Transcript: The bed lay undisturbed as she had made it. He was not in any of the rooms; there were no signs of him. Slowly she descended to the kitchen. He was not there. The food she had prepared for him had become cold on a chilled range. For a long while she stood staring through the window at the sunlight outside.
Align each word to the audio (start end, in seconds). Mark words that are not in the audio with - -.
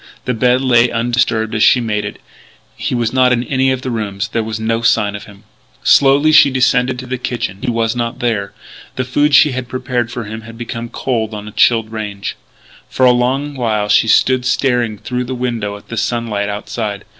The 0.25 0.33
bed 0.33 0.61
lay 0.63 0.89
undisturbed 0.89 1.53
as 1.53 1.61
she 1.61 1.77
had 1.77 1.85
made 1.85 2.05
it. 2.05 2.19
He 2.75 2.95
was 2.95 3.13
not 3.13 3.31
in 3.31 3.43
any 3.43 3.71
of 3.71 3.83
the 3.83 3.91
rooms; 3.91 4.29
there 4.29 4.41
were 4.41 4.55
no 4.57 4.81
signs 4.81 5.15
of 5.15 5.25
him. 5.25 5.43
Slowly 5.83 6.31
she 6.31 6.49
descended 6.49 6.97
to 6.97 7.05
the 7.05 7.19
kitchen. 7.19 7.59
He 7.61 7.69
was 7.69 7.95
not 7.95 8.17
there. 8.17 8.51
The 8.95 9.05
food 9.05 9.35
she 9.35 9.51
had 9.51 9.67
prepared 9.69 10.11
for 10.11 10.23
him 10.23 10.41
had 10.41 10.57
become 10.57 10.89
cold 10.89 11.35
on 11.35 11.47
a 11.47 11.51
chilled 11.51 11.91
range. 11.91 12.35
For 12.89 13.05
a 13.05 13.11
long 13.11 13.53
while 13.53 13.89
she 13.89 14.07
stood 14.07 14.43
staring 14.43 14.97
through 14.97 15.25
the 15.25 15.35
window 15.35 15.77
at 15.77 15.89
the 15.89 15.97
sunlight 15.97 16.49
outside. 16.49 17.05